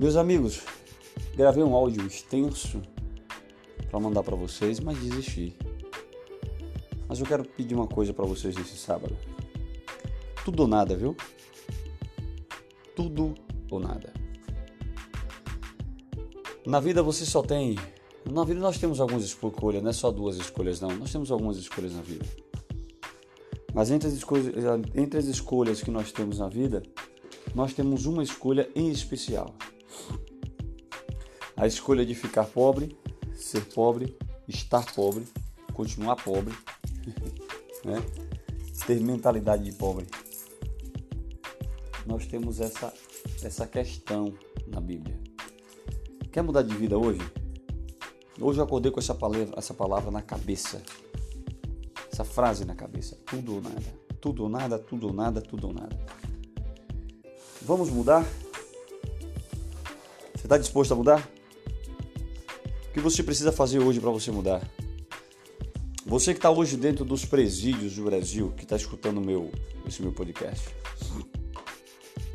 Meus 0.00 0.16
amigos, 0.16 0.62
gravei 1.36 1.62
um 1.62 1.74
áudio 1.74 2.06
extenso 2.06 2.80
para 3.90 4.00
mandar 4.00 4.22
para 4.22 4.34
vocês, 4.34 4.80
mas 4.80 4.96
desisti. 4.98 5.54
Mas 7.06 7.20
eu 7.20 7.26
quero 7.26 7.44
pedir 7.44 7.74
uma 7.74 7.86
coisa 7.86 8.14
para 8.14 8.24
vocês 8.24 8.56
nesse 8.56 8.78
sábado. 8.78 9.14
Tudo 10.42 10.60
ou 10.60 10.66
nada, 10.66 10.96
viu? 10.96 11.14
Tudo 12.96 13.34
ou 13.70 13.78
nada. 13.78 14.10
Na 16.64 16.80
vida 16.80 17.02
você 17.02 17.26
só 17.26 17.42
tem. 17.42 17.76
Na 18.24 18.42
vida 18.42 18.58
nós 18.58 18.78
temos 18.78 19.02
algumas 19.02 19.22
escolhas, 19.22 19.82
não 19.82 19.90
é 19.90 19.92
só 19.92 20.10
duas 20.10 20.36
escolhas, 20.36 20.80
não. 20.80 20.96
Nós 20.96 21.12
temos 21.12 21.30
algumas 21.30 21.58
escolhas 21.58 21.92
na 21.92 22.00
vida. 22.00 22.24
Mas 23.74 23.90
entre 23.90 24.08
as, 24.08 24.14
escolhas, 24.14 24.46
entre 24.94 25.18
as 25.18 25.26
escolhas 25.26 25.82
que 25.82 25.90
nós 25.90 26.10
temos 26.10 26.38
na 26.38 26.48
vida, 26.48 26.82
nós 27.54 27.74
temos 27.74 28.06
uma 28.06 28.22
escolha 28.22 28.66
em 28.74 28.88
especial. 28.88 29.54
A 31.56 31.66
escolha 31.66 32.04
de 32.06 32.14
ficar 32.14 32.44
pobre, 32.44 32.96
ser 33.34 33.64
pobre, 33.66 34.16
estar 34.48 34.84
pobre, 34.94 35.24
continuar 35.72 36.16
pobre, 36.16 36.54
né? 37.84 38.02
ter 38.86 39.00
mentalidade 39.00 39.62
de 39.62 39.72
pobre. 39.72 40.06
Nós 42.06 42.26
temos 42.26 42.60
essa, 42.60 42.92
essa 43.42 43.66
questão 43.66 44.34
na 44.66 44.80
Bíblia. 44.80 45.16
Quer 46.32 46.42
mudar 46.42 46.62
de 46.62 46.74
vida 46.74 46.98
hoje? 46.98 47.20
Hoje 48.40 48.58
eu 48.58 48.64
acordei 48.64 48.90
com 48.90 48.98
essa 48.98 49.14
palavra, 49.14 49.54
essa 49.56 49.74
palavra 49.74 50.10
na 50.10 50.22
cabeça. 50.22 50.82
Essa 52.10 52.24
frase 52.24 52.64
na 52.64 52.74
cabeça. 52.74 53.16
Tudo 53.26 53.54
ou 53.54 53.60
nada. 53.60 53.94
Tudo 54.20 54.42
ou 54.44 54.48
nada, 54.48 54.78
tudo 54.78 55.08
ou 55.08 55.12
nada, 55.12 55.40
tudo 55.40 55.68
ou 55.68 55.72
nada. 55.72 55.96
Vamos 57.62 57.90
mudar? 57.90 58.26
Está 60.50 60.58
disposto 60.58 60.90
a 60.90 60.96
mudar? 60.96 61.30
O 62.88 62.92
que 62.92 62.98
você 62.98 63.22
precisa 63.22 63.52
fazer 63.52 63.78
hoje 63.78 64.00
para 64.00 64.10
você 64.10 64.32
mudar? 64.32 64.60
Você 66.04 66.32
que 66.32 66.38
está 66.38 66.50
hoje 66.50 66.76
dentro 66.76 67.04
dos 67.04 67.24
presídios 67.24 67.94
do 67.94 68.02
Brasil, 68.02 68.52
que 68.56 68.64
está 68.64 68.74
escutando 68.74 69.20
meu, 69.20 69.52
esse 69.86 70.02
meu 70.02 70.10
podcast. 70.10 70.68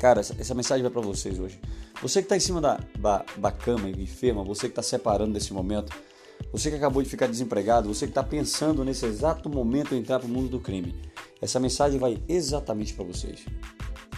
Cara, 0.00 0.20
essa, 0.20 0.34
essa 0.38 0.54
mensagem 0.54 0.82
vai 0.82 0.90
para 0.90 1.02
vocês 1.02 1.38
hoje. 1.38 1.60
Você 2.00 2.22
que 2.22 2.24
está 2.24 2.38
em 2.38 2.40
cima 2.40 2.58
da, 2.58 2.80
da, 2.98 3.22
da 3.36 3.52
cama 3.52 3.86
enferma, 3.90 4.42
você 4.42 4.62
que 4.62 4.72
está 4.72 4.82
separando 4.82 5.34
nesse 5.34 5.52
momento, 5.52 5.94
você 6.50 6.70
que 6.70 6.76
acabou 6.76 7.02
de 7.02 7.10
ficar 7.10 7.26
desempregado, 7.26 7.92
você 7.92 8.06
que 8.06 8.12
está 8.12 8.22
pensando 8.22 8.82
nesse 8.82 9.04
exato 9.04 9.50
momento 9.50 9.94
em 9.94 9.98
entrar 9.98 10.20
para 10.20 10.26
o 10.26 10.30
mundo 10.30 10.48
do 10.48 10.58
crime, 10.58 10.94
essa 11.38 11.60
mensagem 11.60 12.00
vai 12.00 12.16
exatamente 12.26 12.94
para 12.94 13.04
vocês. 13.04 13.44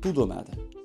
Tudo 0.00 0.20
ou 0.20 0.26
nada. 0.28 0.79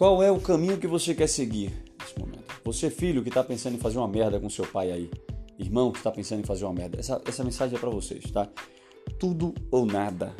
Qual 0.00 0.22
é 0.22 0.32
o 0.32 0.40
caminho 0.40 0.78
que 0.78 0.86
você 0.86 1.14
quer 1.14 1.26
seguir 1.26 1.70
nesse 2.00 2.18
momento? 2.18 2.42
Você, 2.64 2.88
filho, 2.88 3.22
que 3.22 3.28
está 3.28 3.44
pensando 3.44 3.74
em 3.74 3.78
fazer 3.78 3.98
uma 3.98 4.08
merda 4.08 4.40
com 4.40 4.48
seu 4.48 4.66
pai 4.66 4.90
aí, 4.90 5.10
irmão 5.58 5.92
que 5.92 5.98
está 5.98 6.10
pensando 6.10 6.40
em 6.40 6.42
fazer 6.42 6.64
uma 6.64 6.72
merda, 6.72 6.98
essa, 6.98 7.20
essa 7.26 7.44
mensagem 7.44 7.76
é 7.76 7.78
para 7.78 7.90
vocês, 7.90 8.30
tá? 8.30 8.48
Tudo 9.18 9.54
ou 9.70 9.84
nada. 9.84 10.34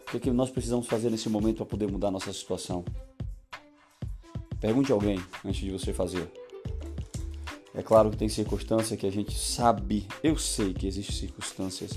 O 0.00 0.10
que, 0.10 0.16
é 0.16 0.18
que 0.18 0.32
nós 0.32 0.50
precisamos 0.50 0.88
fazer 0.88 1.08
nesse 1.08 1.28
momento 1.28 1.58
para 1.58 1.66
poder 1.66 1.88
mudar 1.88 2.10
nossa 2.10 2.32
situação? 2.32 2.84
Pergunte 4.60 4.90
a 4.90 4.96
alguém 4.96 5.20
antes 5.44 5.60
de 5.60 5.70
você 5.70 5.92
fazer. 5.92 6.28
É 7.72 7.84
claro 7.84 8.10
que 8.10 8.16
tem 8.16 8.28
circunstância 8.28 8.96
que 8.96 9.06
a 9.06 9.12
gente 9.12 9.38
sabe, 9.38 10.08
eu 10.24 10.36
sei 10.36 10.74
que 10.74 10.88
existem 10.88 11.14
circunstâncias 11.14 11.92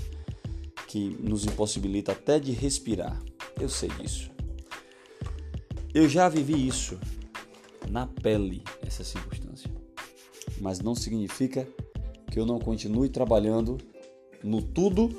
que 0.86 1.16
nos 1.18 1.44
impossibilita 1.44 2.12
até 2.12 2.38
de 2.38 2.52
respirar. 2.52 3.20
Eu 3.60 3.68
sei 3.68 3.88
disso. 3.88 4.30
Eu 5.92 6.08
já 6.08 6.28
vivi 6.28 6.68
isso 6.68 6.98
na 7.88 8.06
pele, 8.06 8.62
essa 8.86 9.02
circunstância. 9.02 9.68
Mas 10.60 10.78
não 10.78 10.94
significa 10.94 11.66
que 12.30 12.38
eu 12.38 12.46
não 12.46 12.60
continue 12.60 13.08
trabalhando 13.08 13.76
no 14.42 14.62
tudo 14.62 15.10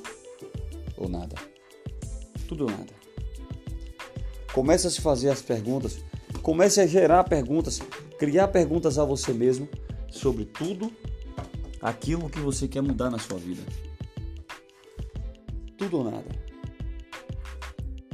ou 0.95 1.09
nada. 1.09 1.35
Tudo 2.47 2.63
ou 2.65 2.69
nada. 2.71 2.93
Comece 4.53 4.87
a 4.87 4.89
se 4.89 5.01
fazer 5.01 5.29
as 5.29 5.41
perguntas, 5.41 5.99
comece 6.41 6.79
a 6.79 6.87
gerar 6.87 7.23
perguntas, 7.25 7.81
criar 8.17 8.47
perguntas 8.47 8.97
a 8.97 9.03
você 9.03 9.33
mesmo 9.33 9.67
sobre 10.09 10.45
tudo 10.45 10.91
aquilo 11.81 12.29
que 12.29 12.39
você 12.39 12.67
quer 12.67 12.81
mudar 12.81 13.09
na 13.09 13.19
sua 13.19 13.37
vida. 13.37 13.61
Tudo 15.77 15.97
ou 15.97 16.03
nada. 16.05 16.41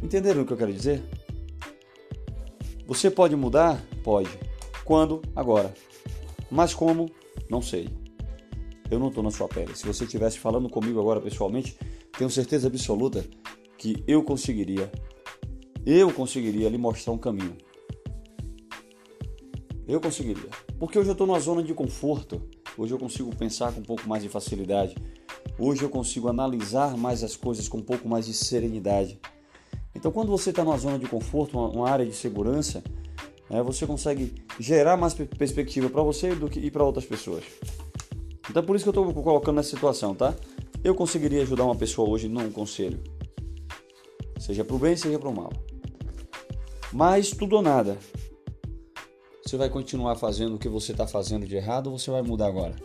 Entenderam 0.01 0.41
o 0.41 0.45
que 0.45 0.53
eu 0.53 0.57
quero 0.57 0.73
dizer? 0.73 1.03
Você 2.87 3.11
pode 3.11 3.35
mudar? 3.35 3.83
Pode. 4.01 4.29
Quando? 4.85 5.21
Agora. 5.35 5.73
Mas 6.49 6.73
como? 6.73 7.11
Não 7.49 7.61
sei. 7.61 7.89
Eu 8.89 8.97
não 8.97 9.09
estou 9.09 9.21
na 9.21 9.29
sua 9.29 9.49
pele. 9.49 9.75
Se 9.75 9.85
você 9.85 10.05
estivesse 10.05 10.39
falando 10.39 10.69
comigo 10.69 10.97
agora 10.97 11.19
pessoalmente, 11.19 11.77
tenho 12.17 12.29
certeza 12.29 12.67
absoluta 12.67 13.25
que 13.77 14.01
eu 14.07 14.23
conseguiria, 14.23 14.89
eu 15.85 16.13
conseguiria 16.13 16.69
lhe 16.69 16.77
mostrar 16.77 17.11
um 17.11 17.17
caminho. 17.17 17.57
Eu 19.85 19.99
conseguiria. 19.99 20.49
Porque 20.79 20.97
hoje 20.97 21.09
eu 21.09 21.11
estou 21.11 21.27
numa 21.27 21.41
zona 21.41 21.61
de 21.61 21.73
conforto. 21.73 22.41
Hoje 22.77 22.93
eu 22.93 22.97
consigo 22.97 23.35
pensar 23.35 23.73
com 23.73 23.81
um 23.81 23.83
pouco 23.83 24.07
mais 24.07 24.23
de 24.23 24.29
facilidade. 24.29 24.95
Hoje 25.59 25.83
eu 25.83 25.89
consigo 25.89 26.29
analisar 26.29 26.95
mais 26.95 27.21
as 27.21 27.35
coisas 27.35 27.67
com 27.67 27.79
um 27.79 27.83
pouco 27.83 28.07
mais 28.07 28.25
de 28.25 28.33
serenidade. 28.33 29.19
Então, 29.97 30.11
quando 30.11 30.29
você 30.29 30.51
está 30.51 30.63
numa 30.63 30.77
zona 30.77 30.99
de 30.99 31.07
conforto, 31.07 31.57
uma, 31.57 31.89
área 31.89 32.05
de 32.05 32.13
segurança, 32.13 32.83
né, 33.49 33.63
você 33.63 33.87
consegue 33.87 34.31
gerar 34.59 34.95
mais 34.95 35.15
perspectiva 35.15 35.89
para 35.89 36.03
você 36.03 36.35
do 36.35 36.47
que 36.47 36.69
para 36.69 36.83
outras 36.83 37.03
pessoas. 37.03 37.43
Então, 38.47 38.63
por 38.63 38.75
isso 38.75 38.85
que 38.85 38.95
eu 38.95 39.03
estou 39.03 39.23
colocando 39.23 39.55
nessa 39.55 39.71
situação, 39.71 40.13
tá? 40.13 40.35
Eu 40.83 40.93
conseguiria 40.93 41.41
ajudar 41.41 41.63
uma 41.63 41.75
pessoa 41.75 42.07
hoje 42.07 42.29
num 42.29 42.51
conselho, 42.51 43.01
seja 44.39 44.63
para 44.63 44.75
o 44.75 44.79
bem, 44.79 44.95
seja 44.95 45.17
para 45.17 45.29
o 45.29 45.35
mal. 45.35 45.51
Mas 46.93 47.31
tudo 47.31 47.55
ou 47.55 47.63
nada. 47.63 47.97
Você 49.43 49.57
vai 49.57 49.67
continuar 49.67 50.15
fazendo 50.15 50.55
o 50.55 50.59
que 50.59 50.69
você 50.69 50.91
está 50.91 51.07
fazendo 51.07 51.47
de 51.47 51.55
errado 51.55 51.87
ou 51.87 51.97
você 51.97 52.11
vai 52.11 52.21
mudar 52.21 52.45
agora? 52.45 52.75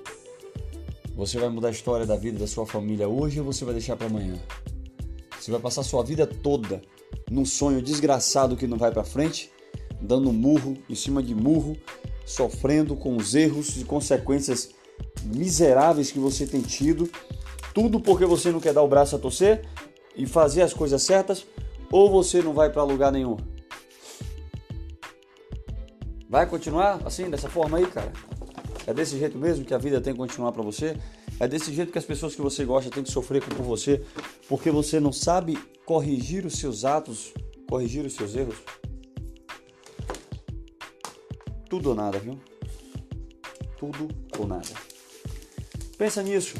Você 1.14 1.38
vai 1.38 1.50
mudar 1.50 1.68
a 1.68 1.72
história 1.72 2.06
da 2.06 2.16
vida 2.16 2.38
da 2.38 2.46
sua 2.46 2.64
família 2.64 3.06
hoje 3.06 3.38
ou 3.38 3.44
você 3.44 3.66
vai 3.66 3.74
deixar 3.74 3.96
para 3.96 4.06
amanhã? 4.06 4.40
Você 5.38 5.50
vai 5.50 5.60
passar 5.60 5.82
sua 5.82 6.02
vida 6.02 6.26
toda 6.26 6.80
num 7.30 7.44
sonho 7.44 7.82
desgraçado 7.82 8.56
que 8.56 8.66
não 8.66 8.76
vai 8.76 8.90
para 8.90 9.04
frente, 9.04 9.50
dando 10.00 10.32
murro 10.32 10.76
em 10.88 10.94
cima 10.94 11.22
de 11.22 11.34
murro, 11.34 11.76
sofrendo 12.24 12.94
com 12.96 13.16
os 13.16 13.34
erros 13.34 13.76
e 13.80 13.84
consequências 13.84 14.70
miseráveis 15.24 16.10
que 16.10 16.18
você 16.18 16.46
tem 16.46 16.60
tido, 16.60 17.10
tudo 17.74 18.00
porque 18.00 18.26
você 18.26 18.50
não 18.50 18.60
quer 18.60 18.74
dar 18.74 18.82
o 18.82 18.88
braço 18.88 19.16
a 19.16 19.18
torcer 19.18 19.64
e 20.16 20.26
fazer 20.26 20.62
as 20.62 20.74
coisas 20.74 21.02
certas, 21.02 21.46
ou 21.90 22.10
você 22.10 22.42
não 22.42 22.52
vai 22.52 22.70
para 22.70 22.82
lugar 22.82 23.12
nenhum. 23.12 23.36
Vai 26.28 26.46
continuar 26.46 27.00
assim, 27.04 27.28
dessa 27.28 27.48
forma 27.48 27.78
aí, 27.78 27.86
cara? 27.86 28.12
É 28.86 28.92
desse 28.92 29.18
jeito 29.18 29.38
mesmo 29.38 29.64
que 29.64 29.74
a 29.74 29.78
vida 29.78 30.00
tem 30.00 30.12
que 30.12 30.18
continuar 30.18 30.52
para 30.52 30.62
você? 30.62 30.96
É 31.38 31.46
desse 31.46 31.72
jeito 31.72 31.92
que 31.92 31.98
as 31.98 32.04
pessoas 32.04 32.34
que 32.34 32.40
você 32.40 32.64
gosta 32.64 32.90
têm 32.90 33.02
que 33.02 33.10
sofrer 33.10 33.42
por 33.42 33.62
você, 33.62 34.02
porque 34.48 34.70
você 34.70 34.98
não 34.98 35.12
sabe 35.12 35.58
corrigir 35.84 36.44
os 36.46 36.54
seus 36.54 36.84
atos, 36.84 37.32
corrigir 37.68 38.04
os 38.04 38.14
seus 38.14 38.34
erros? 38.34 38.56
Tudo 41.68 41.90
ou 41.90 41.94
nada, 41.94 42.18
viu? 42.18 42.38
Tudo 43.78 44.08
ou 44.38 44.46
nada. 44.46 44.68
Pensa 45.96 46.22
nisso. 46.22 46.56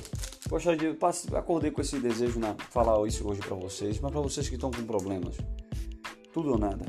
Poxa, 0.49 0.77
de 0.77 0.97
acordei 1.35 1.71
com 1.71 1.81
esse 1.81 1.99
desejo 1.99 2.39
de 2.39 2.65
falar 2.71 3.07
isso 3.07 3.27
hoje 3.27 3.41
para 3.41 3.57
vocês, 3.57 3.99
mas 4.01 4.13
para 4.13 4.21
vocês 4.21 4.49
que 4.49 4.55
estão 4.57 4.71
com 4.71 4.85
problemas, 4.85 5.37
tudo 6.33 6.51
ou 6.51 6.59
nada. 6.59 6.85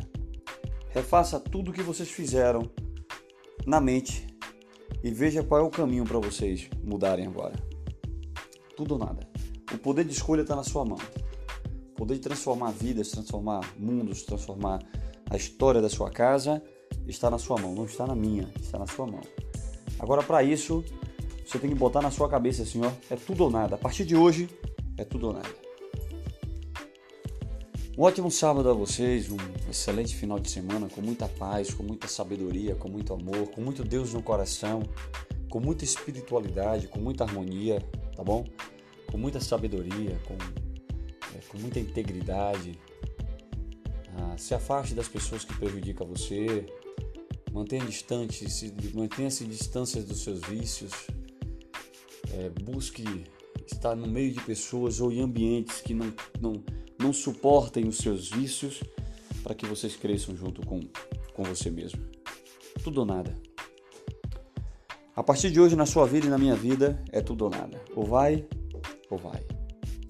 Refaça 0.89 1.39
tudo 1.39 1.71
o 1.71 1.73
que 1.73 1.81
vocês 1.81 2.09
fizeram 2.09 2.69
na 3.65 3.79
mente 3.79 4.27
e 5.03 5.11
veja 5.11 5.43
qual 5.43 5.61
é 5.61 5.63
o 5.63 5.69
caminho 5.69 6.03
para 6.03 6.19
vocês 6.19 6.69
mudarem 6.83 7.25
agora. 7.25 7.55
Tudo 8.75 8.93
ou 8.93 8.99
nada. 8.99 9.27
O 9.73 9.77
poder 9.77 10.03
de 10.03 10.11
escolha 10.11 10.41
está 10.41 10.55
na 10.55 10.63
sua 10.63 10.85
mão. 10.85 10.97
Poder 12.03 12.15
de 12.15 12.19
transformar 12.19 12.71
vidas, 12.71 13.11
transformar 13.11 13.61
mundos, 13.79 14.23
transformar 14.23 14.83
a 15.29 15.37
história 15.37 15.81
da 15.81 15.87
sua 15.87 16.11
casa 16.11 16.61
está 17.07 17.29
na 17.29 17.37
sua 17.37 17.57
mão, 17.57 17.73
não 17.73 17.85
está 17.85 18.05
na 18.05 18.13
minha, 18.13 18.51
está 18.59 18.77
na 18.77 18.85
sua 18.85 19.07
mão. 19.07 19.21
Agora, 19.97 20.21
para 20.21 20.43
isso, 20.43 20.83
você 21.47 21.57
tem 21.57 21.69
que 21.69 21.75
botar 21.77 22.01
na 22.01 22.11
sua 22.11 22.27
cabeça 22.27 22.63
assim, 22.63 22.81
ó, 22.83 22.91
é 23.09 23.15
tudo 23.15 23.45
ou 23.45 23.49
nada. 23.49 23.75
A 23.75 23.77
partir 23.77 24.03
de 24.03 24.17
hoje, 24.17 24.49
é 24.97 25.05
tudo 25.05 25.27
ou 25.27 25.33
nada. 25.33 25.47
Um 27.97 28.01
ótimo 28.01 28.29
sábado 28.29 28.69
a 28.69 28.73
vocês, 28.73 29.31
um 29.31 29.37
excelente 29.71 30.13
final 30.13 30.39
de 30.39 30.51
semana 30.51 30.89
com 30.89 30.99
muita 30.99 31.29
paz, 31.29 31.73
com 31.73 31.83
muita 31.83 32.09
sabedoria, 32.09 32.75
com 32.75 32.89
muito 32.89 33.13
amor, 33.13 33.47
com 33.47 33.61
muito 33.61 33.81
Deus 33.81 34.13
no 34.13 34.21
coração, 34.21 34.83
com 35.49 35.61
muita 35.61 35.85
espiritualidade, 35.85 36.89
com 36.89 36.99
muita 36.99 37.23
harmonia, 37.23 37.81
tá 38.13 38.25
bom? 38.25 38.43
Com 39.09 39.17
muita 39.17 39.39
sabedoria, 39.39 40.19
com, 40.27 40.35
com 41.49 41.57
muita 41.57 41.79
integridade. 41.79 42.79
Ah, 44.15 44.35
se 44.37 44.53
afaste 44.53 44.93
das 44.93 45.07
pessoas 45.07 45.43
que 45.43 45.55
prejudicam 45.55 46.07
você. 46.07 46.65
Mantenha 47.51 47.85
distante, 47.85 48.49
se, 48.49 48.73
mantenha-se 48.93 49.45
distâncias 49.45 50.05
dos 50.05 50.23
seus 50.23 50.41
vícios. 50.41 50.91
É, 52.31 52.49
busque 52.61 53.03
estar 53.67 53.95
no 53.95 54.07
meio 54.07 54.31
de 54.31 54.41
pessoas 54.41 54.99
ou 54.99 55.11
em 55.11 55.21
ambientes 55.21 55.81
que 55.81 55.93
não, 55.93 56.13
não, 56.39 56.63
não 56.99 57.13
suportem 57.13 57.87
os 57.87 57.97
seus 57.97 58.29
vícios 58.29 58.81
para 59.43 59.53
que 59.53 59.65
vocês 59.65 59.95
cresçam 59.95 60.35
junto 60.35 60.65
com, 60.65 60.79
com 61.33 61.43
você 61.43 61.69
mesmo. 61.69 62.01
Tudo 62.83 63.01
ou 63.01 63.05
nada. 63.05 63.35
A 65.15 65.21
partir 65.21 65.51
de 65.51 65.59
hoje, 65.59 65.75
na 65.75 65.85
sua 65.85 66.07
vida 66.07 66.25
e 66.25 66.29
na 66.29 66.39
minha 66.39 66.55
vida, 66.55 67.03
é 67.11 67.21
tudo 67.21 67.43
ou 67.43 67.51
nada. 67.51 67.79
Ou 67.95 68.03
vai, 68.03 68.47
ou 69.11 69.17
vai. 69.17 69.45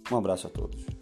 Um 0.09 0.17
abraço 0.17 0.47
a 0.47 0.49
todos. 0.49 0.92